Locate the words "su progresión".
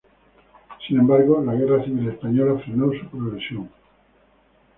2.91-3.69